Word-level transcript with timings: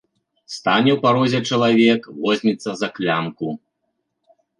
Стане 0.53 0.91
ў 0.93 0.97
парозе 1.03 1.41
чалавек, 1.49 2.01
возьмецца 2.23 2.69
за 2.79 2.87
клямку. 2.97 3.47